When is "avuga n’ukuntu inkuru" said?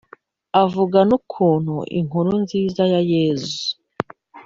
0.63-2.31